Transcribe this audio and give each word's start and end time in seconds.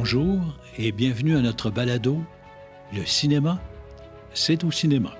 Bonjour 0.00 0.40
et 0.76 0.92
bienvenue 0.92 1.36
à 1.36 1.40
notre 1.40 1.70
balado 1.70 2.22
Le 2.92 3.04
cinéma, 3.04 3.60
c'est 4.32 4.62
au 4.62 4.70
cinéma. 4.70 5.12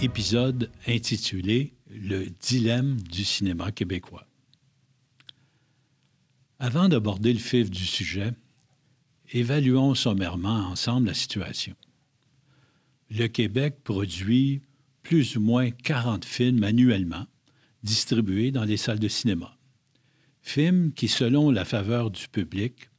Épisode 0.00 0.70
intitulé 0.88 1.74
Le 1.90 2.24
dilemme 2.40 2.96
du 3.02 3.26
cinéma 3.26 3.70
québécois. 3.70 4.26
Avant 6.58 6.88
d'aborder 6.88 7.34
le 7.34 7.38
fif 7.38 7.70
du 7.70 7.84
sujet, 7.84 8.32
évaluons 9.32 9.94
sommairement 9.94 10.68
ensemble 10.68 11.08
la 11.08 11.14
situation. 11.14 11.74
Le 13.10 13.26
Québec 13.26 13.76
produit 13.82 14.62
plus 15.02 15.36
ou 15.36 15.40
moins 15.40 15.70
40 15.70 16.24
films 16.24 16.62
annuellement 16.62 17.26
distribués 17.82 18.52
dans 18.52 18.64
les 18.64 18.76
salles 18.76 18.98
de 18.98 19.08
cinéma. 19.08 19.56
Films 20.42 20.92
qui, 20.92 21.08
selon 21.08 21.50
la 21.50 21.64
faveur 21.64 22.10
du 22.10 22.28
public, 22.28 22.90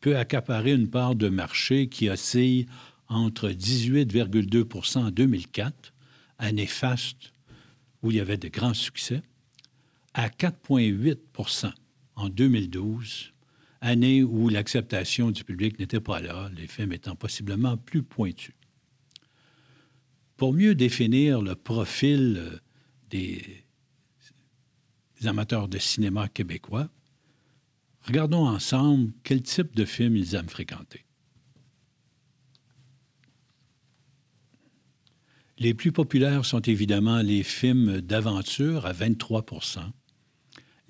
peut 0.00 0.16
accaparer 0.16 0.72
une 0.72 0.88
part 0.88 1.14
de 1.14 1.28
marché 1.28 1.88
qui 1.88 2.08
oscille 2.08 2.66
entre 3.08 3.50
18,2% 3.50 4.98
en 4.98 5.10
2004, 5.10 5.92
année 6.38 6.66
faste 6.66 7.32
où 8.02 8.10
il 8.10 8.16
y 8.16 8.20
avait 8.20 8.38
de 8.38 8.48
grands 8.48 8.74
succès, 8.74 9.22
à 10.14 10.28
4,8% 10.28 11.72
en 12.16 12.28
2012, 12.28 13.32
année 13.80 14.22
où 14.22 14.48
l'acceptation 14.48 15.30
du 15.30 15.44
public 15.44 15.78
n'était 15.78 16.00
pas 16.00 16.20
là, 16.20 16.50
les 16.56 16.66
films 16.66 16.92
étant 16.92 17.16
possiblement 17.16 17.76
plus 17.76 18.02
pointus. 18.02 18.54
Pour 20.36 20.52
mieux 20.52 20.74
définir 20.74 21.42
le 21.42 21.54
profil 21.54 22.36
euh, 22.38 22.58
des, 23.10 23.64
amateurs 25.24 25.68
de 25.68 25.78
cinéma 25.78 26.28
québécois, 26.28 26.88
regardons 28.02 28.46
ensemble 28.46 29.12
quel 29.22 29.42
type 29.42 29.74
de 29.74 29.84
films 29.84 30.16
ils 30.16 30.34
aiment 30.34 30.48
fréquenter. 30.48 31.04
Les 35.58 35.74
plus 35.74 35.92
populaires 35.92 36.46
sont 36.46 36.62
évidemment 36.62 37.20
les 37.20 37.42
films 37.42 38.00
d'aventure 38.00 38.86
à 38.86 38.94
23% 38.94 39.90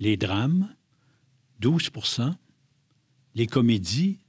les 0.01 0.17
drames, 0.17 0.75
12 1.59 1.91
les 3.35 3.47
comédies, 3.47 4.19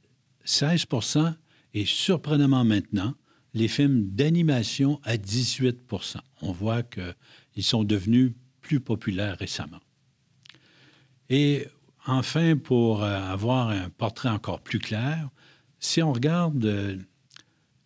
16% 0.47 1.34
et 1.75 1.84
surprenamment 1.84 2.64
maintenant, 2.64 3.14
les 3.55 3.69
films 3.69 4.09
d'animation 4.11 5.00
à 5.05 5.17
18% 5.17 6.17
On 6.41 6.53
voit 6.53 6.83
qu'ils 6.83 7.64
sont 7.64 7.84
devenus 7.84 8.33
plus 8.61 8.81
populaires 8.81 9.39
récemment. 9.39 9.81
Et 11.28 11.67
enfin, 12.06 12.56
pour 12.56 13.03
euh, 13.03 13.20
avoir 13.20 13.69
un 13.69 13.91
portrait 13.91 14.28
encore 14.28 14.61
plus 14.61 14.78
clair, 14.78 15.28
si 15.78 16.03
on 16.03 16.12
regarde 16.12 16.64
euh, 16.64 16.97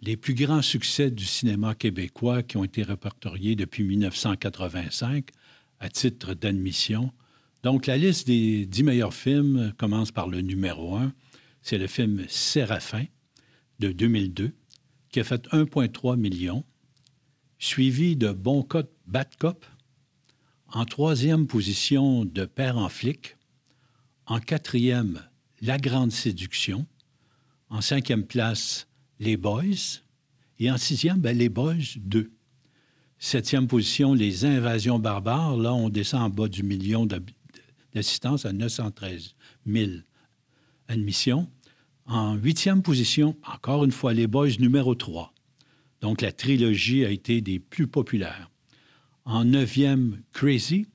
les 0.01 0.17
plus 0.17 0.34
grands 0.34 0.62
succès 0.62 1.11
du 1.11 1.25
cinéma 1.25 1.75
québécois 1.75 2.42
qui 2.42 2.56
ont 2.56 2.64
été 2.64 2.83
répertoriés 2.83 3.56
depuis 3.56 3.84
1985 3.84 5.30
à 5.80 5.89
titre 5.89 6.34
d'admission, 6.34 7.12
donc, 7.67 7.86
la 7.86 7.97
liste 7.97 8.28
des 8.28 8.64
dix 8.64 8.84
meilleurs 8.84 9.12
films 9.12 9.72
commence 9.77 10.12
par 10.12 10.28
le 10.28 10.41
numéro 10.41 10.95
un. 10.95 11.12
C'est 11.62 11.78
le 11.78 11.89
film 11.89 12.25
Séraphin 12.28 13.07
de 13.80 13.90
2002, 13.90 14.52
qui 15.11 15.18
a 15.18 15.24
fait 15.24 15.48
1,3 15.48 16.17
million, 16.17 16.63
suivi 17.58 18.14
de 18.14 18.30
Bon 18.30 18.63
Cop, 18.63 18.89
Bad 19.08 19.35
Cop, 19.40 19.67
en 20.68 20.85
troisième 20.85 21.48
position 21.48 22.24
de 22.24 22.45
Père 22.45 22.79
en 22.79 22.89
flic, 22.89 23.36
en 24.27 24.39
quatrième 24.39 25.24
La 25.61 25.79
Grande 25.79 26.13
Séduction, 26.13 26.86
en 27.69 27.80
cinquième 27.80 28.27
place 28.27 28.86
Les 29.19 29.36
Boys, 29.36 30.05
et 30.61 30.70
en 30.70 30.79
sixième, 30.79 31.19
ben, 31.19 31.36
Les 31.36 31.48
Boys 31.48 31.96
2. 31.96 32.30
Septième 33.19 33.67
position, 33.67 34.14
Les 34.14 34.45
Invasions 34.45 35.01
barbares. 35.01 35.57
Là, 35.57 35.74
on 35.74 35.89
descend 35.89 36.23
en 36.23 36.30
bas 36.30 36.46
du 36.46 36.63
million 36.63 37.07
d'assistance 37.96 38.45
à 38.45 38.52
913 38.52 39.34
000 39.67 39.90
admissions. 40.89 41.48
En 42.05 42.34
huitième 42.34 42.83
position, 42.83 43.36
encore 43.42 43.84
une 43.84 43.90
fois, 43.90 44.12
les 44.12 44.27
Boys 44.27 44.58
numéro 44.58 44.95
3. 44.95 45.33
Donc, 46.02 46.20
la 46.20 46.30
trilogie 46.30 47.07
a 47.07 47.11
été 47.11 47.40
des 47.40 47.58
plus 47.58 47.86
populaires. 47.86 48.51
En 49.24 49.45
neuvième, 49.45 50.20
Crazy. 50.33 50.86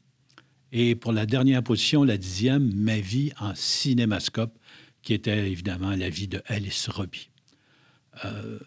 Et 0.72 0.94
pour 0.94 1.12
la 1.12 1.25
dernière 1.25 1.63
position, 1.63 2.03
la 2.03 2.17
dixième, 2.17 2.72
Ma 2.75 3.00
vie 3.00 3.31
en 3.39 3.56
cinémascope, 3.56 4.57
qui 5.01 5.16
était 5.16 5.50
évidemment 5.51 5.95
la 5.95 6.09
vie 6.09 6.28
de 6.28 6.44
Alice 6.45 6.88
Robbie. 6.88 7.29
Euh, 8.25 8.59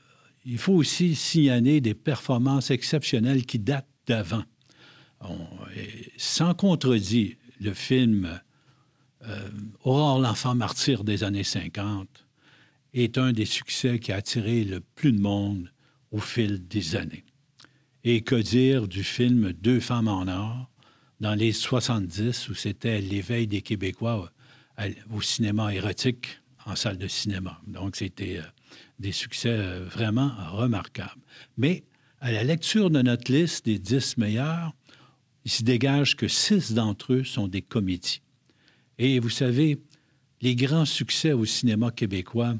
il 0.44 0.58
faut 0.58 0.74
aussi 0.74 1.14
signaler 1.14 1.80
des 1.80 1.94
performances 1.94 2.72
exceptionnelles 2.72 3.46
qui 3.46 3.60
datent 3.60 3.88
d'avant. 4.08 4.42
Sans 6.18 6.52
contredit, 6.52 7.36
le 7.60 7.74
film 7.74 8.40
euh, 9.26 9.48
Aurore 9.84 10.18
l'enfant 10.20 10.54
martyr 10.54 11.04
des 11.04 11.24
années 11.24 11.44
50 11.44 12.08
est 12.92 13.18
un 13.18 13.32
des 13.32 13.46
succès 13.46 13.98
qui 13.98 14.12
a 14.12 14.16
attiré 14.16 14.64
le 14.64 14.80
plus 14.80 15.12
de 15.12 15.20
monde 15.20 15.70
au 16.10 16.20
fil 16.20 16.66
des 16.68 16.96
années. 16.96 17.24
Et 18.04 18.20
que 18.20 18.36
dire 18.36 18.86
du 18.86 19.02
film 19.02 19.52
Deux 19.52 19.80
femmes 19.80 20.08
en 20.08 20.28
or 20.28 20.70
dans 21.20 21.34
les 21.34 21.52
70 21.52 22.48
où 22.48 22.54
c'était 22.54 23.00
l'éveil 23.00 23.46
des 23.46 23.62
Québécois 23.62 24.30
au 25.10 25.22
cinéma 25.22 25.74
érotique 25.74 26.40
en 26.66 26.76
salle 26.76 26.98
de 26.98 27.08
cinéma. 27.08 27.60
Donc 27.66 27.96
c'était 27.96 28.38
euh, 28.38 28.42
des 28.98 29.12
succès 29.12 29.50
euh, 29.50 29.84
vraiment 29.84 30.32
remarquables. 30.52 31.20
Mais 31.56 31.84
à 32.20 32.32
la 32.32 32.44
lecture 32.44 32.90
de 32.90 33.02
notre 33.02 33.30
liste 33.32 33.66
des 33.66 33.78
dix 33.78 34.16
meilleurs, 34.16 34.72
il 35.44 35.50
se 35.50 35.62
dégage 35.62 36.16
que 36.16 36.28
six 36.28 36.72
d'entre 36.72 37.14
eux 37.14 37.24
sont 37.24 37.48
des 37.48 37.62
comédies. 37.62 38.22
Et 38.98 39.18
vous 39.18 39.30
savez, 39.30 39.78
les 40.40 40.56
grands 40.56 40.84
succès 40.84 41.32
au 41.32 41.44
cinéma 41.44 41.90
québécois, 41.90 42.56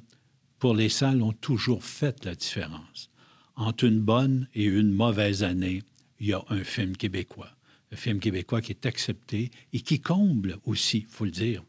pour 0.59 0.75
les 0.75 0.89
salles, 0.89 1.23
ont 1.23 1.33
toujours 1.33 1.85
fait 1.85 2.25
la 2.25 2.35
différence. 2.35 3.11
Entre 3.57 3.85
une 3.85 4.01
bonne 4.01 4.49
et 4.55 4.65
une 4.65 4.93
mauvaise 4.93 5.43
année, 5.43 5.83
il 6.21 6.29
y 6.29 6.33
a 6.33 6.45
un 6.49 6.65
film 6.65 6.97
québécois. 6.97 7.51
Un 7.93 7.97
film 7.97 8.19
québécois 8.19 8.61
qui 8.61 8.73
est 8.73 8.87
accepté 8.87 9.51
et 9.73 9.81
qui 9.81 10.01
comble 10.01 10.59
aussi, 10.65 10.99
il 10.99 11.07
faut 11.07 11.25
le 11.25 11.31
dire, 11.31 11.63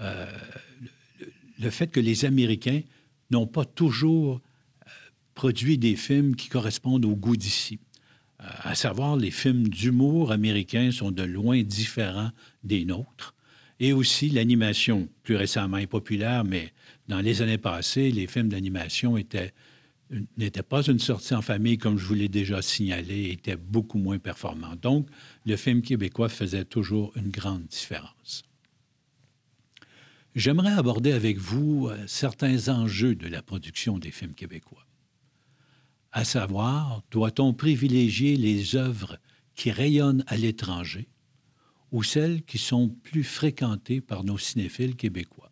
euh, 0.00 0.26
le, 1.58 1.70
fait 1.70 1.88
que 1.88 2.00
les 2.00 2.24
Américains 2.24 2.82
n'ont 3.30 3.46
pas 3.46 3.64
toujours 3.64 4.40
euh, 4.86 4.90
produit 5.34 5.76
des 5.76 5.96
films 5.96 6.36
qui 6.36 6.48
correspondent 6.48 7.04
au 7.04 7.16
goût 7.16 7.36
d'ici 7.36 7.78
à 8.38 8.74
savoir 8.74 9.16
les 9.16 9.30
films 9.30 9.68
d'humour 9.68 10.32
américains 10.32 10.90
sont 10.92 11.10
de 11.10 11.22
loin 11.22 11.62
différents 11.62 12.30
des 12.62 12.84
nôtres. 12.84 13.34
Et 13.80 13.92
aussi 13.92 14.28
l'animation, 14.30 15.08
plus 15.22 15.36
récemment 15.36 15.78
est 15.78 15.86
populaire, 15.86 16.44
mais 16.44 16.72
dans 17.08 17.20
les 17.20 17.42
années 17.42 17.58
passées, 17.58 18.10
les 18.10 18.26
films 18.26 18.48
d'animation 18.48 19.16
étaient 19.16 19.52
n'étaient 20.38 20.62
pas 20.62 20.82
une 20.86 20.98
sortie 20.98 21.34
en 21.34 21.42
famille, 21.42 21.76
comme 21.76 21.98
je 21.98 22.06
vous 22.06 22.14
l'ai 22.14 22.30
déjà 22.30 22.62
signalé, 22.62 23.30
étaient 23.30 23.58
beaucoup 23.58 23.98
moins 23.98 24.18
performants. 24.18 24.74
Donc, 24.80 25.06
le 25.44 25.54
film 25.56 25.82
québécois 25.82 26.30
faisait 26.30 26.64
toujours 26.64 27.12
une 27.16 27.28
grande 27.28 27.66
différence. 27.66 28.42
J'aimerais 30.34 30.72
aborder 30.72 31.12
avec 31.12 31.36
vous 31.36 31.88
euh, 31.88 31.98
certains 32.06 32.68
enjeux 32.68 33.14
de 33.14 33.28
la 33.28 33.42
production 33.42 33.98
des 33.98 34.10
films 34.10 34.34
québécois 34.34 34.87
à 36.12 36.24
savoir, 36.24 37.02
doit-on 37.10 37.52
privilégier 37.52 38.36
les 38.36 38.76
œuvres 38.76 39.18
qui 39.54 39.70
rayonnent 39.70 40.24
à 40.26 40.36
l'étranger 40.36 41.08
ou 41.90 42.02
celles 42.02 42.42
qui 42.42 42.58
sont 42.58 42.88
plus 42.88 43.24
fréquentées 43.24 44.00
par 44.00 44.24
nos 44.24 44.38
cinéphiles 44.38 44.96
québécois? 44.96 45.50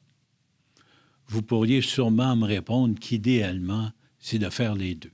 Vous 1.29 1.43
pourriez 1.43 1.83
sûrement 1.83 2.37
me 2.37 2.47
répondre 2.47 2.99
qu'idéalement, 2.99 3.91
c'est 4.19 4.39
de 4.39 4.49
faire 4.49 4.75
les 4.75 4.95
deux. 4.95 5.13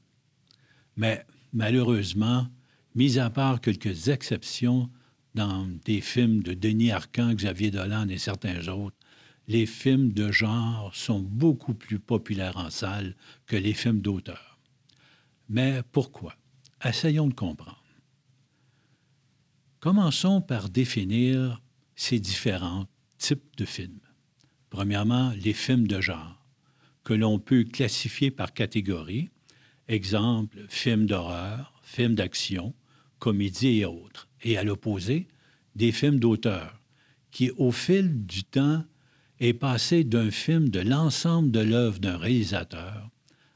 Mais 0.97 1.25
malheureusement, 1.53 2.47
mis 2.94 3.19
à 3.19 3.31
part 3.31 3.61
quelques 3.61 4.09
exceptions 4.09 4.91
dans 5.35 5.67
des 5.85 6.00
films 6.00 6.43
de 6.43 6.53
Denis 6.53 6.91
Arcand, 6.91 7.33
Xavier 7.33 7.71
Dolan 7.71 8.09
et 8.09 8.19
certains 8.19 8.69
autres, 8.69 8.97
les 9.49 9.67
films 9.67 10.12
de 10.12 10.31
genre 10.31 10.94
sont 10.94 11.21
beaucoup 11.21 11.75
plus 11.75 11.99
populaires 11.99 12.59
en 12.59 12.71
salle 12.71 13.17
que 13.47 13.56
les 13.56 13.73
films 13.73 14.00
d'auteur. 14.00 14.51
Mais 15.49 15.83
pourquoi? 15.93 16.35
Essayons 16.85 17.29
de 17.29 17.35
comprendre. 17.35 17.83
Commençons 19.81 20.41
par 20.41 20.69
définir 20.69 21.61
ces 21.97 22.21
différents 22.21 22.87
types 23.19 23.56
de 23.56 23.65
films. 23.65 24.00
Premièrement, 24.71 25.33
les 25.37 25.53
films 25.53 25.87
de 25.87 26.00
genre. 26.00 26.39
que 27.05 27.15
l'on 27.15 27.41
peut 27.41 27.65
classifier 27.65 28.31
par 28.31 28.53
catégorie. 28.53 29.31
Exemple, 29.89 30.65
films 30.69 31.06
d'horreur, 31.06 31.81
films 31.83 32.15
d'action, 32.15 32.75
comédie 33.19 33.81
et 33.81 33.85
autres. 33.85 34.29
Et 34.43 34.56
à 34.56 34.62
l'opposé, 34.62 35.27
des 35.75 35.91
films 35.91 36.21
d'auteur, 36.21 36.81
qui, 37.33 37.50
au 37.56 37.73
fil 37.73 38.25
du 38.25 38.44
temps, 38.44 38.85
est 39.41 39.55
passé 39.55 40.05
d'un 40.05 40.31
film 40.31 40.69
de 40.69 40.81
l'ensemble 40.81 41.50
de 41.50 41.61
l'œuvre 41.61 41.99
d'un 41.99 42.17
réalisateur 42.17 43.11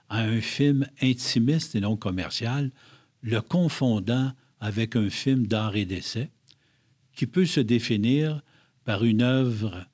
à 0.08 0.20
un 0.20 0.40
film 0.40 0.86
intimiste 1.02 1.74
et 1.74 1.80
non 1.80 1.96
commercial, 1.96 2.70
le 3.22 3.40
confondant 3.40 4.32
avec 4.60 4.96
un 4.96 5.10
film 5.10 5.46
d'art 5.46 5.76
et 5.76 5.84
d'essai, 5.84 6.30
qui 7.12 7.26
peut 7.26 7.46
se 7.46 7.60
définir 7.60 8.42
par 8.84 9.04
une 9.04 9.22
œuvre 9.22 9.86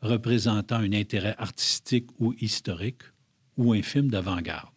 représentant 0.00 0.76
un 0.76 0.92
intérêt 0.92 1.34
artistique 1.38 2.08
ou 2.18 2.34
historique 2.40 3.02
ou 3.56 3.72
un 3.72 3.82
film 3.82 4.10
d'avant-garde. 4.10 4.70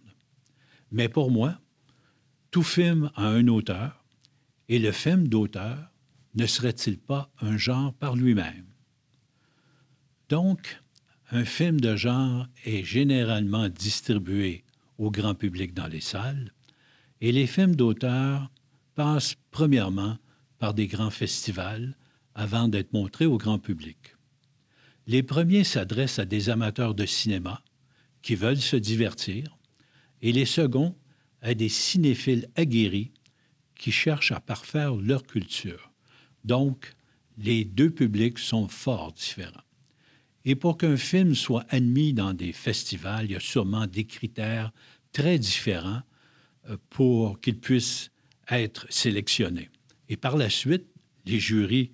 Mais 0.92 1.08
pour 1.08 1.32
moi, 1.32 1.60
tout 2.50 2.64
film 2.64 3.12
a 3.16 3.28
un 3.28 3.48
auteur, 3.48 4.04
et 4.68 4.80
le 4.80 4.92
film 4.92 5.28
d'auteur 5.28 5.78
ne 6.36 6.46
serait-il 6.46 6.98
pas 6.98 7.32
un 7.42 7.58
genre 7.58 7.94
par 7.94 8.16
lui-même? 8.16 8.66
Donc, 10.30 10.82
un 11.32 11.46
film 11.46 11.80
de 11.80 11.96
genre 11.96 12.48
est 12.66 12.84
généralement 12.84 13.70
distribué 13.70 14.64
au 15.02 15.10
grand 15.10 15.34
public 15.34 15.74
dans 15.74 15.88
les 15.88 16.00
salles, 16.00 16.54
et 17.22 17.32
les 17.32 17.48
films 17.48 17.76
d'auteur 17.76 18.52
passent 18.94 19.36
premièrement 19.50 20.18
par 20.60 20.76
des 20.76 20.86
grands 20.86 21.10
festivals 21.10 21.98
avant 22.36 22.68
d'être 22.68 22.94
montrés 22.94 23.26
au 23.26 23.40
grand 23.40 23.58
public. 23.58 23.98
Les 25.08 25.24
premiers 25.24 25.64
s'adressent 25.64 26.20
à 26.20 26.26
des 26.26 26.50
amateurs 26.50 26.94
de 26.94 27.08
cinéma 27.08 27.64
qui 28.22 28.36
veulent 28.36 28.58
se 28.58 28.76
divertir, 28.76 29.58
et 30.22 30.32
les 30.32 30.46
seconds 30.46 30.96
à 31.42 31.56
des 31.56 31.70
cinéphiles 31.70 32.48
aguerris 32.56 33.12
qui 33.74 33.92
cherchent 33.92 34.32
à 34.32 34.40
parfaire 34.40 34.94
leur 34.94 35.24
culture. 35.24 35.92
Donc, 36.46 36.94
les 37.40 37.66
deux 37.66 37.90
publics 37.90 38.38
sont 38.38 38.68
fort 38.68 39.14
différents. 39.14 39.66
Et 40.46 40.56
pour 40.56 40.78
qu'un 40.78 40.98
film 40.98 41.36
soit 41.36 41.66
admis 41.70 42.14
dans 42.14 42.34
des 42.34 42.52
festivals, 42.52 43.26
il 43.26 43.32
y 43.32 43.36
a 43.36 43.40
sûrement 43.40 43.86
des 43.86 44.06
critères 44.06 44.72
très 45.12 45.38
différents 45.38 46.02
euh, 46.70 46.78
pour 46.90 47.40
qu'il 47.40 47.60
puisse 47.60 48.12
être 48.50 48.86
sélectionné. 48.90 49.70
Et 50.10 50.18
par 50.18 50.38
la 50.38 50.50
suite, 50.50 50.86
les 51.26 51.40
jurys 51.40 51.92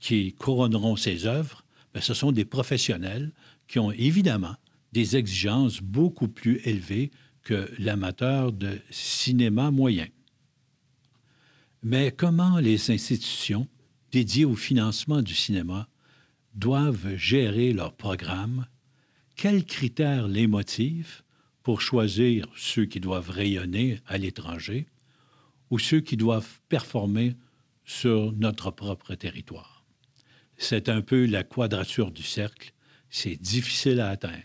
qui 0.00 0.32
couronneront 0.34 0.96
ces 0.96 1.26
œuvres, 1.26 1.64
bien, 1.92 2.02
ce 2.02 2.14
sont 2.14 2.32
des 2.32 2.44
professionnels 2.44 3.32
qui 3.66 3.78
ont 3.78 3.92
évidemment 3.92 4.56
des 4.92 5.16
exigences 5.16 5.80
beaucoup 5.80 6.28
plus 6.28 6.60
élevées 6.64 7.10
que 7.42 7.70
l'amateur 7.78 8.52
de 8.52 8.78
cinéma 8.90 9.70
moyen. 9.70 10.06
Mais 11.82 12.12
comment 12.12 12.58
les 12.58 12.90
institutions 12.90 13.68
dédiées 14.12 14.44
au 14.44 14.54
financement 14.54 15.20
du 15.20 15.34
cinéma 15.34 15.88
doivent 16.54 17.16
gérer 17.16 17.72
leur 17.72 17.94
programme? 17.94 18.66
Quels 19.36 19.64
critères 19.64 20.28
les 20.28 20.46
motivent 20.46 21.22
pour 21.62 21.80
choisir 21.80 22.46
ceux 22.56 22.84
qui 22.84 23.00
doivent 23.00 23.30
rayonner 23.30 24.00
à 24.06 24.18
l'étranger 24.18 24.86
ou 25.70 25.78
ceux 25.78 26.00
qui 26.00 26.16
doivent 26.16 26.60
performer 26.68 27.36
sur 27.84 28.32
notre 28.32 28.70
propre 28.70 29.14
territoire? 29.14 29.84
C'est 30.56 30.88
un 30.88 31.02
peu 31.02 31.26
la 31.26 31.42
quadrature 31.42 32.12
du 32.12 32.22
cercle. 32.22 32.72
C'est 33.10 33.36
difficile 33.36 34.00
à 34.00 34.10
atteindre. 34.10 34.44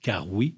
Car 0.00 0.32
oui, 0.32 0.56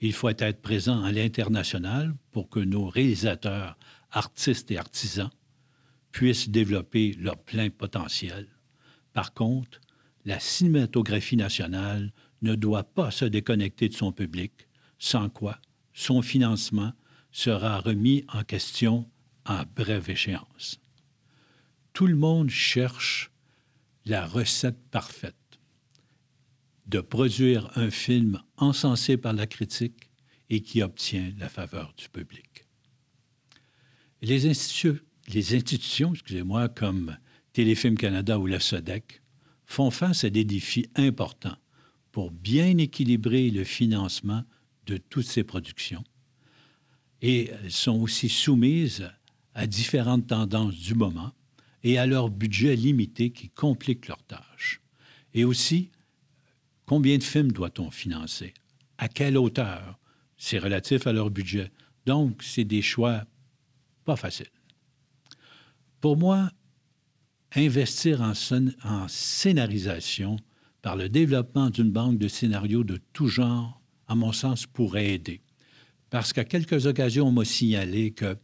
il 0.00 0.12
faut 0.12 0.28
être 0.28 0.60
présent 0.60 1.02
à 1.02 1.12
l'international 1.12 2.14
pour 2.32 2.50
que 2.50 2.60
nos 2.60 2.86
réalisateurs, 2.86 3.78
artistes 4.10 4.70
et 4.70 4.78
artisans 4.78 5.30
puissent 6.12 6.48
développer 6.48 7.14
leur 7.18 7.38
plein 7.38 7.70
potentiel. 7.70 8.48
Par 9.12 9.32
contre, 9.32 9.80
la 10.26 10.40
cinématographie 10.40 11.36
nationale 11.36 12.12
ne 12.42 12.54
doit 12.54 12.84
pas 12.84 13.10
se 13.10 13.24
déconnecter 13.24 13.88
de 13.88 13.94
son 13.94 14.12
public, 14.12 14.68
sans 14.98 15.30
quoi 15.30 15.58
son 15.94 16.20
financement 16.20 16.92
sera 17.30 17.80
remis 17.80 18.24
en 18.28 18.44
question 18.44 19.08
à 19.44 19.64
brève 19.64 20.10
échéance. 20.10 20.80
Tout 21.92 22.06
le 22.06 22.16
monde 22.16 22.50
cherche 22.50 23.30
la 24.04 24.26
recette 24.26 24.90
parfaite 24.90 25.34
de 26.86 27.00
produire 27.00 27.70
un 27.76 27.90
film 27.90 28.42
encensé 28.56 29.16
par 29.16 29.32
la 29.32 29.46
critique 29.46 30.10
et 30.50 30.60
qui 30.60 30.82
obtient 30.82 31.32
la 31.38 31.48
faveur 31.48 31.94
du 31.96 32.08
public. 32.08 32.66
Les, 34.22 34.46
institutions, 34.46 36.12
excusez-moi, 36.12 36.68
comme 36.68 37.16
Téléfilm 37.52 37.96
Canada 37.96 38.38
ou 38.38 38.46
la 38.46 38.60
SODEC, 38.60 39.22
font 39.66 39.90
face 39.90 40.24
à 40.24 40.30
des 40.30 40.44
défis 40.44 40.86
importants 40.94 41.56
pour 42.12 42.30
bien 42.30 42.78
équilibrer 42.78 43.50
le 43.50 43.64
financement 43.64 44.44
de 44.86 44.96
toutes 44.96 45.26
ces 45.26 45.44
productions. 45.44 46.04
Et 47.22 47.50
sont 47.68 48.00
aussi 48.00 48.28
soumises 48.28 49.10
à 49.54 49.66
différentes 49.66 50.28
tendances 50.28 50.76
du 50.76 50.94
moment 50.94 51.32
et 51.82 51.98
à 51.98 52.06
leur 52.06 52.30
budget 52.30 52.76
limité 52.76 53.30
qui 53.30 53.50
complique 53.50 54.08
leur 54.08 54.22
tâche. 54.22 54.80
Et 55.34 55.44
aussi 55.44 55.90
Combien 56.86 57.18
de 57.18 57.22
films 57.24 57.50
doit-on 57.50 57.90
financer? 57.90 58.54
À 58.96 59.08
quelle 59.08 59.36
hauteur? 59.36 59.98
C'est 60.36 60.58
relatif 60.58 61.06
à 61.08 61.12
leur 61.12 61.30
budget. 61.30 61.72
Donc, 62.06 62.42
c'est 62.44 62.64
des 62.64 62.82
choix 62.82 63.24
pas 64.04 64.14
faciles. 64.14 64.46
Pour 66.00 66.16
moi, 66.16 66.50
investir 67.56 68.20
en, 68.22 68.34
scénarisation 69.08 70.36
par 70.82 70.96
le 70.96 71.08
développement 71.08 71.70
d'une 71.70 71.90
banque 71.90 72.18
de 72.18 72.28
scénarios 72.28 72.84
de 72.84 73.00
tout 73.12 73.28
genre, 73.28 73.80
à 74.08 74.14
mon 74.14 74.32
sens, 74.32 74.66
pourrait 74.66 75.14
aider. 75.14 75.40
Parce 76.10 76.32
qu'à 76.32 76.44
quelques 76.44 76.86
occasions, 76.86 77.28
on 77.28 77.32
m'a 77.32 77.44
signalé 77.44 78.12
que 78.12 78.36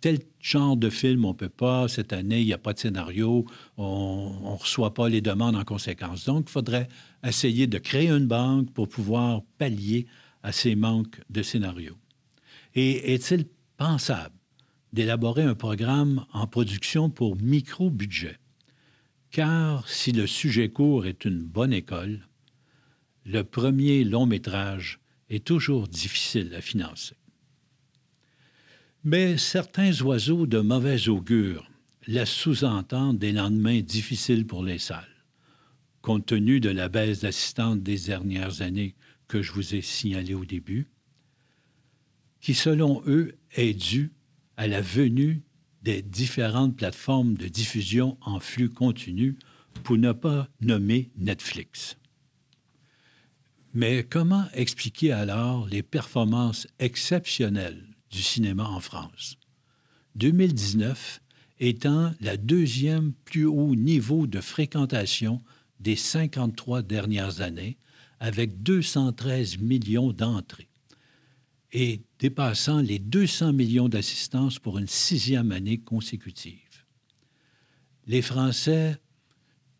tel 0.00 0.20
genre 0.40 0.76
de 0.76 0.90
film, 0.90 1.24
on 1.24 1.30
ne 1.30 1.34
peut 1.34 1.48
pas, 1.48 1.88
cette 1.88 2.12
année, 2.12 2.40
il 2.40 2.46
n'y 2.46 2.52
a 2.52 2.58
pas 2.58 2.72
de 2.72 2.78
scénario, 2.78 3.44
on 3.76 4.52
ne 4.52 4.56
reçoit 4.56 4.94
pas 4.94 5.08
les 5.08 5.20
demandes 5.20 5.56
en 5.56 5.64
conséquence. 5.64 6.24
Donc, 6.24 6.44
il 6.48 6.52
faudrait 6.52 6.88
essayer 7.24 7.66
de 7.66 7.78
créer 7.78 8.08
une 8.08 8.26
banque 8.26 8.72
pour 8.72 8.88
pouvoir 8.88 9.42
pallier 9.58 10.06
à 10.42 10.52
ces 10.52 10.76
manques 10.76 11.20
de 11.30 11.42
scénario. 11.42 11.96
Et 12.74 13.12
est-il 13.12 13.46
pensable 13.76 14.37
d'élaborer 14.92 15.42
un 15.42 15.54
programme 15.54 16.24
en 16.32 16.46
production 16.46 17.10
pour 17.10 17.36
micro-budget? 17.36 18.38
Car 19.30 19.88
si 19.88 20.12
le 20.12 20.26
sujet 20.26 20.70
court 20.70 21.06
est 21.06 21.24
une 21.24 21.42
bonne 21.42 21.72
école, 21.72 22.26
le 23.26 23.42
premier 23.42 24.04
long 24.04 24.24
métrage 24.24 25.00
est 25.28 25.44
toujours 25.44 25.86
difficile 25.88 26.54
à 26.54 26.60
financer. 26.60 27.16
Mais 29.04 29.36
certains 29.36 30.00
oiseaux 30.00 30.46
de 30.46 30.60
mauvais 30.60 31.08
augure 31.08 31.70
laissent 32.06 32.30
sous-entendre 32.30 33.18
des 33.18 33.32
lendemains 33.32 33.80
difficiles 33.80 34.46
pour 34.46 34.64
les 34.64 34.78
salles, 34.78 35.24
compte 36.00 36.26
tenu 36.26 36.58
de 36.58 36.70
la 36.70 36.88
baisse 36.88 37.20
d'assistantes 37.20 37.82
des 37.82 37.98
dernières 37.98 38.62
années 38.62 38.94
que 39.28 39.42
je 39.42 39.52
vous 39.52 39.74
ai 39.74 39.82
signalée 39.82 40.34
au 40.34 40.46
début, 40.46 40.88
qui, 42.40 42.54
selon 42.54 43.02
eux, 43.06 43.36
est 43.52 43.74
due 43.74 44.10
à 44.58 44.66
la 44.66 44.80
venue 44.82 45.42
des 45.82 46.02
différentes 46.02 46.76
plateformes 46.76 47.34
de 47.34 47.46
diffusion 47.46 48.18
en 48.20 48.40
flux 48.40 48.68
continu, 48.68 49.38
pour 49.84 49.96
ne 49.96 50.10
pas 50.10 50.48
nommer 50.60 51.10
Netflix. 51.16 51.96
Mais 53.72 54.02
comment 54.02 54.46
expliquer 54.54 55.12
alors 55.12 55.68
les 55.68 55.84
performances 55.84 56.66
exceptionnelles 56.80 57.86
du 58.10 58.20
cinéma 58.20 58.64
en 58.64 58.80
France? 58.80 59.36
2019 60.16 61.20
étant 61.60 62.12
la 62.20 62.36
deuxième 62.36 63.12
plus 63.24 63.46
haut 63.46 63.76
niveau 63.76 64.26
de 64.26 64.40
fréquentation 64.40 65.40
des 65.78 65.94
53 65.94 66.82
dernières 66.82 67.40
années, 67.40 67.78
avec 68.18 68.64
213 68.64 69.58
millions 69.58 70.12
d'entrées 70.12 70.67
et 71.72 72.02
dépassant 72.18 72.80
les 72.80 72.98
200 72.98 73.52
millions 73.52 73.88
d'assistances 73.88 74.58
pour 74.58 74.78
une 74.78 74.86
sixième 74.86 75.52
année 75.52 75.78
consécutive. 75.78 76.84
Les 78.06 78.22
Français 78.22 78.96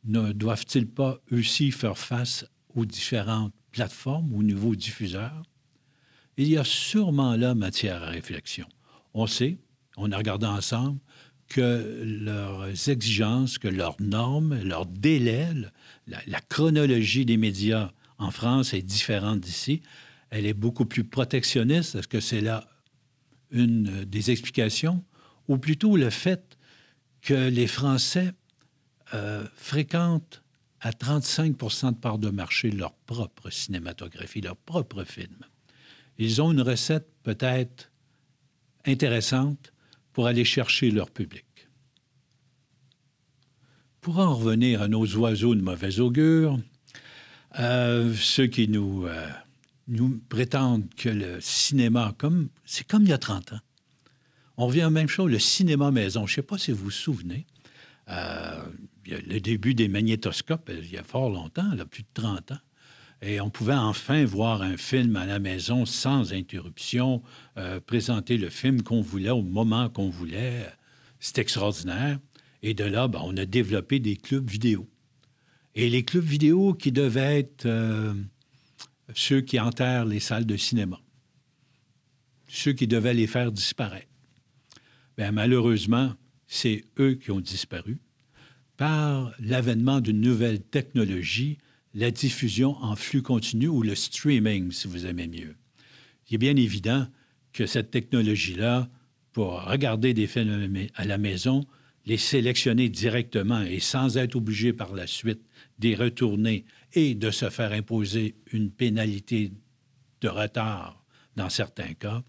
ne 0.05 0.33
doivent-ils 0.33 0.87
pas 0.87 1.21
aussi 1.33 1.71
faire 1.71 1.99
face 1.99 2.45
aux 2.75 2.85
différentes 2.85 3.55
plateformes, 3.73 4.33
aux 4.35 4.43
nouveaux 4.43 4.75
diffuseurs? 4.75 5.43
il 6.39 6.49
y 6.49 6.57
a 6.57 6.65
sûrement 6.65 7.35
là 7.35 7.55
matière 7.55 8.03
à 8.03 8.11
réflexion. 8.11 8.67
On 9.13 9.27
sait, 9.27 9.59
on 9.97 10.13
a 10.13 10.17
regardé 10.17 10.47
ensemble, 10.47 11.01
que 11.49 12.05
leurs 12.05 12.89
exigences, 12.89 13.59
que 13.59 13.69
leurs 13.69 13.97
normes, 14.01 14.63
leurs 14.63 14.87
délais, 14.87 15.49
la, 16.07 16.41
chronologie 16.49 17.25
des 17.25 17.37
médias 17.37 17.91
en 18.19 18.31
France 18.31 18.73
est 18.73 18.83
différente 18.83 19.41
d'ici. 19.41 19.83
Elle 20.31 20.47
est 20.47 20.55
beaucoup 20.55 20.85
plus 20.85 21.05
protectionniste. 21.05 21.95
Est-ce 21.95 22.09
que 22.09 22.21
c'est 22.21 22.41
là 22.41 22.69
une 23.51 24.05
des 24.05 24.31
explications? 24.31 25.05
Ou 25.49 25.59
plutôt 25.59 25.97
le 25.97 26.11
fait 26.11 26.59
que 27.23 27.49
les 27.49 27.67
Français 27.67 28.33
euh, 29.15 29.45
fréquentent 29.57 30.43
à 30.81 30.91
35% 30.91 31.93
de 31.93 31.97
part 31.97 32.19
de 32.19 32.31
marché 32.31 32.71
leur 32.71 32.93
propre 32.93 33.51
cinématographie, 33.51 34.41
leur 34.41 34.57
propre 34.57 35.05
film. 35.05 35.39
Ils 36.19 36.43
ont 36.43 36.53
une 36.53 36.61
recette 36.61 37.09
peut-être 37.23 37.91
intéressante 38.85 39.73
pour 40.13 40.27
aller 40.27 40.45
chercher 40.45 40.91
leur 40.91 41.11
public. 41.11 41.45
Pour 44.01 44.19
en 44.19 44.35
revenir 44.35 44.83
à 44.83 44.89
nos 44.89 45.07
oiseaux 45.17 45.55
de 45.55 45.61
mauvais 45.61 46.01
augure, 46.01 46.59
euh, 47.59 48.15
ceux 48.15 48.47
qui 48.47 48.69
nous, 48.69 49.07
euh, 49.07 49.29
nous 49.89 50.21
prétendent 50.29 50.89
que 50.95 51.09
le 51.09 51.41
cinéma, 51.41 52.15
comme 52.19 52.49
c'est 52.65 52.87
comme 52.87 53.03
il 53.03 53.09
y 53.09 53.13
a 53.13 53.19
30 53.19 53.55
ans, 53.55 53.61
on 54.57 54.67
revient 54.67 54.83
à 54.83 54.85
la 54.85 54.91
même 54.91 55.09
chose, 55.09 55.31
le 55.31 55.39
cinéma 55.39 55.91
maison. 55.91 56.27
Je 56.27 56.33
ne 56.33 56.35
sais 56.37 56.43
pas 56.43 56.59
si 56.59 56.73
vous 56.73 56.85
vous 56.85 56.91
souvenez, 56.91 57.47
euh, 58.09 58.65
le 59.07 59.39
début 59.39 59.75
des 59.75 59.89
magnétoscopes, 59.89 60.71
il 60.73 60.91
y 60.91 60.99
a 60.99 61.03
fort 61.03 61.31
longtemps, 61.31 61.75
là, 61.75 61.85
plus 61.85 62.03
de 62.03 62.09
30 62.15 62.53
ans. 62.53 62.59
Et 63.21 63.41
on 63.41 63.51
pouvait 63.51 63.75
enfin 63.75 64.25
voir 64.25 64.63
un 64.63 64.77
film 64.77 65.17
à 65.17 65.27
la 65.27 65.39
maison 65.39 65.87
sans 65.87 66.33
interruption, 66.33 67.23
euh, 67.57 67.81
présenter 67.81 68.37
le 68.37 68.49
film 68.49 68.83
qu'on 68.83 69.01
voulait 69.01 69.31
au 69.31 69.43
moment 69.43 69.89
qu'on 69.89 70.09
voulait. 70.09 70.67
C'est 71.19 71.39
extraordinaire. 71.39 72.19
Et 72.63 72.75
de 72.75 72.85
là, 72.85 73.09
ben, 73.09 73.21
on 73.25 73.37
a 73.37 73.45
développé 73.45 73.99
des 73.99 74.17
clubs 74.17 74.49
vidéo. 74.49 74.89
Et 75.75 75.89
les 75.89 76.05
clubs 76.05 76.25
vidéo 76.25 76.75
qui 76.75 76.93
devaient 76.93 77.41
être 77.41 77.67
euh, 77.67 78.15
ceux 79.15 79.41
qui 79.41 79.59
enterrent 79.59 80.05
les 80.05 80.21
salles 80.21 80.47
de 80.47 80.57
cinéma, 80.57 81.01
ceux 82.47 82.73
qui 82.73 82.87
devaient 82.87 83.15
les 83.15 83.27
faire 83.27 83.53
disparaître. 83.53 84.09
Bien, 85.17 85.33
malheureusement, 85.33 86.15
c'est 86.47 86.85
eux 86.99 87.15
qui 87.15 87.31
ont 87.31 87.41
disparu 87.41 87.99
par 88.77 89.33
l'avènement 89.41 90.01
d'une 90.01 90.21
nouvelle 90.21 90.61
technologie, 90.61 91.59
la 91.95 92.11
diffusion 92.11 92.77
en 92.83 92.95
flux 92.95 93.23
continu 93.23 93.67
ou 93.67 93.83
le 93.83 93.95
streaming, 93.95 94.71
si 94.71 94.87
vous 94.87 95.07
aimez 95.07 95.27
mieux. 95.27 95.57
Il 96.29 96.35
est 96.35 96.39
bien 96.39 96.57
évident 96.57 97.09
que 97.53 97.67
cette 97.67 97.91
technologie-là, 97.91 98.89
pour 99.33 99.65
regarder 99.65 100.15
des 100.15 100.27
films 100.27 100.87
à 100.95 101.05
la 101.05 101.19
maison, 101.19 101.65
les 102.09 102.17
sélectionner 102.17 102.89
directement 102.89 103.61
et 103.61 103.81
sans 103.81 104.17
être 104.17 104.35
obligé 104.35 104.73
par 104.73 104.95
la 104.95 105.07
suite 105.07 105.43
d'y 105.79 105.95
retourner 105.95 106.65
et 106.95 107.15
de 107.15 107.31
se 107.31 107.51
faire 107.51 107.73
imposer 107.73 108.35
une 108.51 108.71
pénalité 108.71 109.53
de 110.23 110.29
retard 110.29 111.05
dans 111.37 111.51
certains 111.51 111.93
cas, 111.93 112.23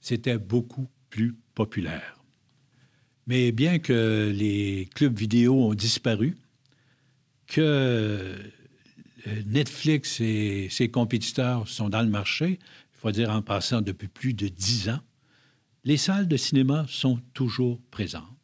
c'était 0.00 0.38
beaucoup 0.38 0.88
plus 1.10 1.36
populaire. 1.54 2.18
Mais 3.26 3.52
bien 3.52 3.78
que 3.78 4.32
les 4.34 4.88
clubs 4.94 5.16
vidéo 5.16 5.66
ont 5.66 5.74
disparu, 5.74 6.38
que 7.46 7.60
euh, 7.60 8.36
Netflix 9.44 10.18
et 10.20 10.68
ses 10.70 10.88
compétiteurs 10.88 11.68
sont 11.68 11.90
dans 11.90 12.02
le 12.02 12.08
marché, 12.08 12.58
il 12.58 12.98
faut 12.98 13.10
dire 13.10 13.30
en 13.30 13.42
passant 13.42 13.82
depuis 13.82 14.08
plus 14.08 14.32
de 14.32 14.48
dix 14.48 14.88
ans, 14.88 15.00
les 15.84 15.98
salles 15.98 16.26
de 16.26 16.38
cinéma 16.38 16.86
sont 16.88 17.20
toujours 17.34 17.80
présentes. 17.90 18.35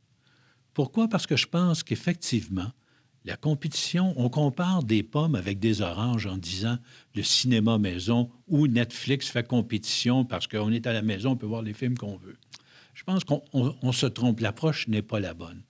Pourquoi? 0.74 1.08
Parce 1.08 1.26
que 1.26 1.36
je 1.36 1.46
pense 1.46 1.82
qu'effectivement, 1.82 2.70
la 3.24 3.36
compétition, 3.36 4.14
on 4.16 4.28
compare 4.28 4.82
des 4.82 5.02
pommes 5.02 5.36
avec 5.36 5.60
des 5.60 5.80
oranges 5.80 6.26
en 6.26 6.36
disant 6.36 6.78
le 7.14 7.22
cinéma 7.22 7.78
maison 7.78 8.30
ou 8.48 8.66
Netflix 8.66 9.28
fait 9.28 9.46
compétition 9.46 10.24
parce 10.24 10.48
qu'on 10.48 10.72
est 10.72 10.86
à 10.86 10.92
la 10.92 11.02
maison, 11.02 11.32
on 11.32 11.36
peut 11.36 11.46
voir 11.46 11.62
les 11.62 11.74
films 11.74 11.96
qu'on 11.96 12.16
veut. 12.16 12.36
Je 12.94 13.04
pense 13.04 13.22
qu'on 13.24 13.92
se 13.92 14.06
trompe. 14.06 14.40
L'approche 14.40 14.88
n'est 14.88 15.02
pas 15.02 15.20
la 15.20 15.34
bonne. 15.34 15.62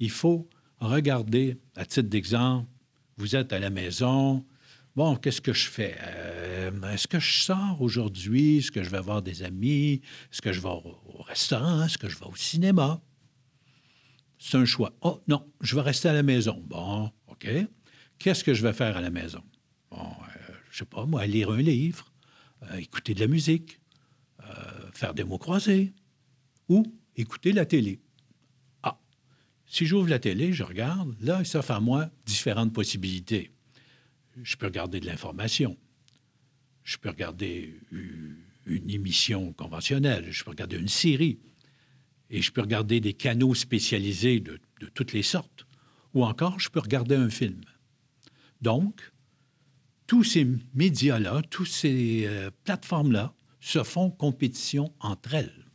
Il 0.00 0.10
faut 0.10 0.48
regarder, 0.80 1.58
à 1.76 1.84
titre 1.84 2.08
d'exemple, 2.08 2.68
vous 3.16 3.34
êtes 3.34 3.52
à 3.52 3.58
la 3.58 3.70
maison. 3.70 4.44
Bon, 4.94 5.16
qu'est-ce 5.16 5.40
que 5.40 5.52
je 5.52 5.68
fais? 5.68 5.96
Euh, 6.00 6.92
est-ce 6.92 7.08
que 7.08 7.18
je 7.18 7.42
sors 7.42 7.80
aujourd'hui? 7.80 8.58
Est-ce 8.58 8.70
que 8.70 8.82
je 8.82 8.90
vais 8.90 9.00
voir 9.00 9.22
des 9.22 9.42
amis? 9.42 10.02
Est-ce 10.32 10.42
que 10.42 10.52
je 10.52 10.60
vais 10.60 10.68
au, 10.68 11.22
restaurant? 11.26 11.84
Est-ce 11.84 11.98
que 11.98 12.08
je 12.08 12.18
vais 12.18 12.26
au 12.26 12.36
cinéma? 12.36 13.00
C'est 14.38 14.56
un 14.56 14.64
choix. 14.64 14.92
Oh, 15.00 15.20
non, 15.28 15.44
je 15.60 15.74
vais 15.74 15.82
rester 15.82 16.08
à 16.08 16.12
la 16.12 16.22
maison. 16.22 16.62
Bon, 16.66 17.10
OK. 17.26 17.48
Qu'est-ce 18.18 18.44
que 18.44 18.54
je 18.54 18.62
vais 18.62 18.72
faire 18.72 18.96
à 18.96 19.00
la 19.00 19.10
maison? 19.10 19.42
Bon, 19.90 19.98
euh, 19.98 20.52
je 20.70 20.78
sais 20.78 20.84
pas, 20.84 21.06
moi, 21.06 21.26
lire 21.26 21.50
un 21.50 21.60
livre, 21.60 22.12
euh, 22.64 22.76
écouter 22.76 23.14
de 23.14 23.20
la 23.20 23.26
musique, 23.26 23.80
faire 24.92 25.12
des 25.14 25.24
mots 25.24 25.38
croisés, 25.38 25.92
ou 26.68 26.84
écouter 27.16 27.52
la 27.52 27.66
télé. 27.66 28.00
Ah, 28.82 28.98
si 29.66 29.86
j'ouvre 29.86 30.08
la 30.08 30.18
télé, 30.18 30.52
je 30.52 30.64
regarde, 30.64 31.14
là, 31.20 31.44
ça 31.44 31.62
fait 31.62 31.74
à 31.74 31.80
moi 31.80 32.10
différentes 32.26 32.72
possibilités. 32.72 33.50
Je 34.42 34.56
peux 34.56 34.66
regarder 34.66 35.00
de 35.00 35.06
l'information. 35.06 35.76
Je 36.84 36.96
peux 36.96 37.10
regarder 37.10 37.78
une 38.66 38.90
émission 38.90 39.52
conventionnelle. 39.52 40.30
Je 40.30 40.44
peux 40.44 40.50
regarder 40.50 40.78
une 40.78 40.88
série. 40.88 41.38
Et 42.30 42.42
je 42.42 42.52
peux 42.52 42.60
regarder 42.60 43.00
des 43.00 43.14
canaux 43.14 43.54
spécialisés 43.54 44.40
de, 44.40 44.60
toutes 44.94 45.12
les 45.12 45.22
sortes. 45.22 45.66
Ou 46.14 46.24
encore, 46.24 46.58
je 46.60 46.68
peux 46.68 46.80
regarder 46.80 47.14
un 47.14 47.30
film. 47.30 47.60
Donc, 48.60 49.12
tous 50.06 50.24
ces 50.24 50.46
médias-là, 50.74 51.42
toutes 51.50 51.68
ces 51.68 52.24
euh, 52.26 52.50
plateformes-là 52.64 53.34
se 53.60 53.82
font 53.82 54.10
compétition 54.10 54.92
entre 55.00 55.34
elles. 55.34 55.66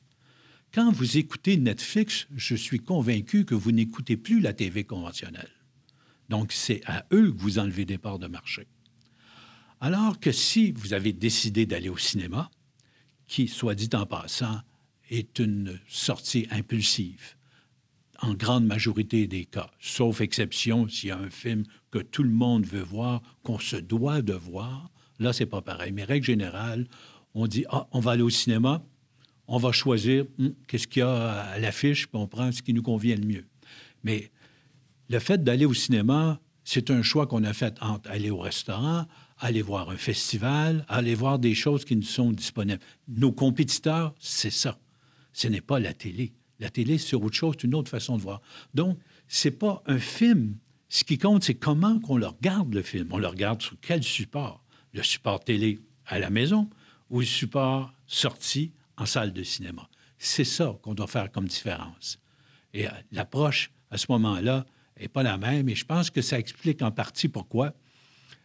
Quand 0.73 0.91
vous 0.91 1.17
écoutez 1.17 1.57
Netflix, 1.57 2.27
je 2.35 2.55
suis 2.55 2.79
convaincu 2.79 3.45
que 3.45 3.53
vous 3.53 3.71
n'écoutez 3.71 4.17
plus 4.17 4.39
la 4.39 4.53
TV 4.53 4.83
conventionnelle. 4.83 5.51
Donc, 6.29 6.51
c'est 6.51 6.81
à 6.85 7.05
eux 7.13 7.31
que 7.31 7.37
vous 7.37 7.59
enlevez 7.59 7.85
des 7.85 7.99
parts 7.99 8.17
de 8.17 8.27
marché. 8.27 8.67
Alors 9.79 10.19
que 10.19 10.31
si 10.31 10.71
vous 10.71 10.93
avez 10.93 11.13
décidé 11.13 11.65
d'aller 11.65 11.89
au 11.89 11.97
cinéma, 11.97 12.49
qui, 13.27 13.47
soit 13.47 13.75
dit 13.75 13.89
en 13.93 14.05
passant, 14.05 14.61
est 15.13 15.39
une 15.39 15.79
sortie 15.87 16.47
impulsive, 16.49 17.35
en 18.21 18.33
grande 18.33 18.65
majorité 18.65 19.27
des 19.27 19.45
cas, 19.45 19.69
sauf 19.79 20.21
exception 20.21 20.87
s'il 20.87 21.09
y 21.09 21.11
a 21.11 21.17
un 21.17 21.29
film 21.29 21.63
que 21.91 21.99
tout 21.99 22.23
le 22.23 22.31
monde 22.31 22.65
veut 22.65 22.81
voir, 22.81 23.21
qu'on 23.43 23.59
se 23.59 23.75
doit 23.75 24.21
de 24.21 24.33
voir, 24.33 24.89
là, 25.19 25.33
c'est 25.33 25.45
pas 25.45 25.61
pareil. 25.61 25.91
Mais 25.91 26.03
règle 26.03 26.25
générale, 26.25 26.87
on 27.35 27.47
dit, 27.47 27.65
ah, 27.69 27.87
on 27.91 27.99
va 27.99 28.11
aller 28.11 28.23
au 28.23 28.29
cinéma, 28.29 28.83
on 29.47 29.57
va 29.57 29.71
choisir 29.71 30.25
hum, 30.39 30.53
qu'est-ce 30.67 30.87
qu'il 30.87 31.01
y 31.01 31.03
a 31.03 31.33
à 31.41 31.59
l'affiche, 31.59 32.07
puis 32.07 32.19
on 32.19 32.27
prend 32.27 32.51
ce 32.51 32.61
qui 32.61 32.73
nous 32.73 32.81
convient 32.81 33.15
le 33.15 33.25
mieux. 33.25 33.45
Mais 34.03 34.31
le 35.09 35.19
fait 35.19 35.43
d'aller 35.43 35.65
au 35.65 35.73
cinéma, 35.73 36.39
c'est 36.63 36.89
un 36.89 37.01
choix 37.03 37.27
qu'on 37.27 37.43
a 37.43 37.53
fait 37.53 37.75
entre 37.81 38.09
aller 38.09 38.31
au 38.31 38.39
restaurant, 38.39 39.05
aller 39.37 39.61
voir 39.61 39.89
un 39.89 39.97
festival, 39.97 40.85
aller 40.87 41.13
voir 41.13 41.37
des 41.37 41.53
choses 41.53 41.85
qui 41.85 41.95
nous 41.95 42.01
sont 42.03 42.31
disponibles. 42.31 42.81
Nos 43.07 43.31
compétiteurs, 43.31 44.15
c'est 44.19 44.49
ça. 44.49 44.79
Ce 45.33 45.47
n'est 45.47 45.61
pas 45.61 45.79
la 45.79 45.93
télé. 45.93 46.33
La 46.59 46.69
télé, 46.69 46.97
c'est 46.97 47.15
autre 47.15 47.35
chose, 47.35 47.55
c'est 47.59 47.67
une 47.67 47.75
autre 47.75 47.89
façon 47.89 48.17
de 48.17 48.21
voir. 48.21 48.41
Donc, 48.73 48.97
c'est 49.27 49.51
pas 49.51 49.83
un 49.85 49.99
film. 49.99 50.55
Ce 50.87 51.03
qui 51.03 51.17
compte, 51.17 51.43
c'est 51.43 51.55
comment 51.55 51.99
qu'on 51.99 52.17
le 52.17 52.27
regarde, 52.27 52.73
le 52.73 52.83
film. 52.83 53.09
On 53.11 53.17
le 53.17 53.27
regarde 53.27 53.61
sur 53.61 53.75
quel 53.81 54.03
support? 54.03 54.63
Le 54.93 55.01
support 55.01 55.43
télé 55.43 55.79
à 56.05 56.19
la 56.19 56.29
maison 56.29 56.69
ou 57.09 57.19
le 57.19 57.25
support 57.25 57.91
sorti 58.05 58.71
en 58.97 59.05
salle 59.05 59.33
de 59.33 59.43
cinéma? 59.43 59.89
C'est 60.19 60.43
ça 60.43 60.77
qu'on 60.83 60.93
doit 60.93 61.07
faire 61.07 61.31
comme 61.31 61.47
différence. 61.47 62.19
Et 62.73 62.87
euh, 62.87 62.91
l'approche, 63.11 63.71
à 63.89 63.97
ce 63.97 64.05
moment-là, 64.09 64.65
n'est 64.99 65.07
pas 65.07 65.23
la 65.23 65.37
même. 65.37 65.67
Et 65.67 65.75
je 65.75 65.85
pense 65.85 66.09
que 66.09 66.21
ça 66.21 66.37
explique 66.37 66.81
en 66.81 66.91
partie 66.91 67.27
pourquoi 67.27 67.73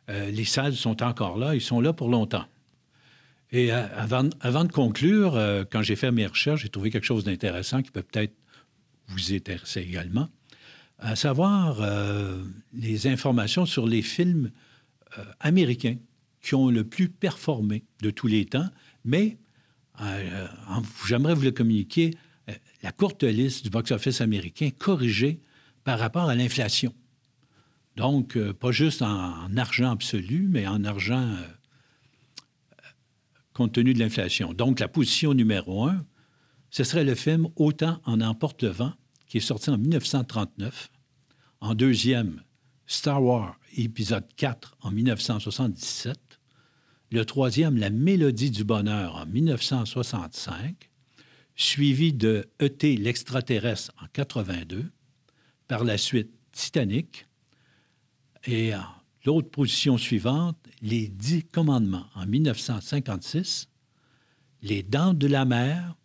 euh, 0.08 0.30
les 0.30 0.44
salles 0.44 0.74
sont 0.74 1.02
encore 1.02 1.36
là. 1.36 1.54
Ils 1.54 1.60
sont 1.60 1.80
là 1.80 1.92
pour 1.92 2.08
longtemps. 2.08 2.46
Et 3.50 3.72
euh, 3.72 3.86
avant, 3.96 4.64
de 4.64 4.72
conclure, 4.72 5.32
quand 5.70 5.82
j'ai 5.82 5.96
fait 5.96 6.10
mes 6.12 6.26
recherches, 6.26 6.62
j'ai 6.62 6.68
trouvé 6.68 6.90
quelque 6.90 7.06
chose 7.06 7.24
d'intéressant 7.24 7.82
qui 7.82 7.90
peut 7.90 8.02
peut-être 8.02 8.34
vous 9.08 9.32
intéresser 9.32 9.80
également, 9.80 10.28
à 10.98 11.16
savoir 11.16 11.80
les 12.74 13.06
informations 13.06 13.64
sur 13.64 13.86
les 13.86 14.02
films 14.02 14.50
américains 15.40 15.96
qui 16.42 16.54
ont 16.54 16.68
le 16.68 16.84
plus 16.84 17.08
performé 17.08 17.84
de 18.02 18.10
tous 18.10 18.26
les 18.26 18.44
temps, 18.44 18.68
mais 19.04 19.38
euh, 20.00 20.46
j'aimerais 21.06 21.34
vous 21.34 21.42
le 21.42 21.50
communiquer, 21.50 22.14
euh, 22.48 22.52
la 22.82 22.92
courte 22.92 23.24
liste 23.24 23.64
du 23.64 23.70
box-office 23.70 24.20
américain 24.20 24.70
corrigée 24.76 25.40
par 25.84 25.98
rapport 25.98 26.28
à 26.28 26.34
l'inflation. 26.34 26.94
Donc, 27.96 28.36
euh, 28.36 28.52
pas 28.52 28.70
juste 28.70 29.02
en, 29.02 29.56
argent 29.56 29.90
absolu, 29.90 30.46
mais 30.48 30.66
en 30.66 30.84
argent 30.84 31.34
compte 33.58 33.72
tenu 33.72 33.92
de 33.92 33.98
l'inflation. 33.98 34.52
Donc, 34.52 34.78
la 34.78 34.86
position 34.86 35.34
numéro 35.34 35.88
un, 35.88 36.06
ce 36.70 36.84
serait 36.84 37.02
le 37.02 37.16
film 37.16 37.48
Autant 37.56 38.00
en 38.04 38.20
emporte 38.20 38.62
le 38.62 38.68
vent, 38.68 38.92
qui 39.26 39.38
est 39.38 39.40
sorti 39.40 39.68
en 39.68 39.78
1939. 39.78 40.90
En 41.60 41.74
deuxième, 41.74 42.40
Star 42.86 43.20
Wars, 43.20 43.58
épisode 43.76 44.28
4, 44.36 44.76
en 44.82 44.92
1977. 44.92 46.16
Le 47.10 47.24
troisième, 47.24 47.76
La 47.78 47.90
Mélodie 47.90 48.52
du 48.52 48.62
bonheur 48.62 49.16
en 49.16 49.26
1965, 49.26 50.88
suivi 51.56 52.12
de 52.12 52.48
E.T. 52.62 52.96
l'extraterrestre 52.96 53.92
en 54.00 54.06
82. 54.12 54.84
Par 55.66 55.82
la 55.82 55.98
suite, 55.98 56.30
Titanic. 56.52 57.26
Et 58.44 58.72
l'autre 59.24 59.50
position 59.50 59.98
suivante, 59.98 60.56
Les 60.80 61.08
Dix 61.08 61.44
Commandements 61.44 62.06
en 62.14 62.26
1956. 62.26 63.68
Les 64.62 64.82
Dents 64.82 65.14
de 65.14 65.26
la 65.26 65.44
mer, 65.44 65.96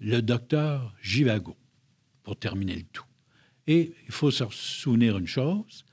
Le 0.00 0.20
Docteur 0.20 0.94
Givago, 1.02 1.56
pour 2.22 2.36
terminer 2.36 2.76
le 2.76 2.84
tout. 2.92 3.04
Et 3.66 3.94
il 4.06 4.12
faut 4.12 4.30
se 4.30 4.44
souvenir 4.50 5.18
une 5.18 5.26
chose, 5.26 5.84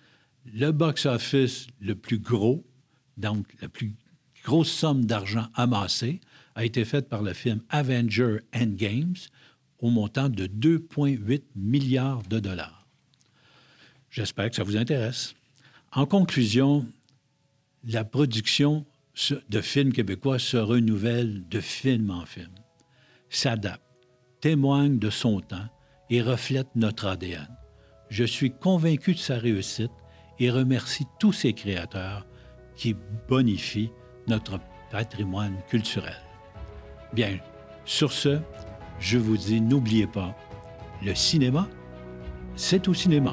le 0.45 0.71
box-office 0.71 1.67
le 1.79 1.95
plus 1.95 2.19
gros, 2.19 2.65
donc 3.17 3.47
la 3.61 3.69
plus 3.69 3.95
grosse 4.43 4.71
somme 4.71 5.05
d'argent 5.05 5.47
amassée, 5.55 6.21
a 6.53 6.63
été 6.63 6.85
faite 6.85 7.09
par 7.09 7.21
le 7.21 7.33
film 7.33 7.61
Avenger 7.69 8.37
Endgames 8.53 9.15
au 9.79 9.89
montant 9.89 10.29
de 10.29 10.45
2,8 10.47 11.41
milliards 11.55 12.23
de 12.23 12.39
dollars. 12.39 12.87
J'espère 14.09 14.49
que 14.49 14.55
ça 14.55 14.63
vous 14.63 14.77
intéresse. 14.77 15.35
En 15.95 16.05
conclusion, 16.05 16.85
la 17.85 18.03
production 18.03 18.85
de 19.49 19.61
films 19.61 19.93
québécois 19.93 20.39
se 20.39 20.57
renouvelle 20.57 21.47
de 21.47 21.61
film 21.61 22.11
en 22.11 22.25
film, 22.25 22.51
s'adapte, 23.29 23.81
témoigne 24.41 24.99
de 24.99 25.09
son 25.09 25.39
temps 25.39 25.69
et 26.09 26.21
reflète 26.21 26.67
notre 26.75 27.07
ADN. 27.07 27.47
Je 28.09 28.25
suis 28.25 28.51
convaincu 28.51 29.13
de 29.13 29.19
sa 29.19 29.37
réussite 29.37 29.93
et 30.37 30.51
remercie 30.51 31.05
tous 31.17 31.31
ses 31.31 31.53
créateurs 31.53 32.27
qui 32.75 32.93
bonifient 33.29 33.91
notre 34.27 34.59
patrimoine 34.91 35.55
culturel. 35.69 36.21
Bien, 37.13 37.39
sur 37.85 38.11
ce, 38.11 38.39
je 38.99 39.17
vous 39.17 39.37
dis, 39.37 39.61
n'oubliez 39.61 40.07
pas, 40.07 40.35
le 41.01 41.15
cinéma, 41.15 41.69
c'est 42.57 42.89
au 42.89 42.93
cinéma. 42.93 43.31